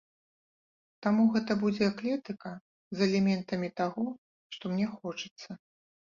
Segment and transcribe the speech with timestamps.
[1.05, 2.55] Таму гэта будзе эклектыка
[2.99, 4.09] з элементамі таго,
[4.59, 5.51] што мне хочацца.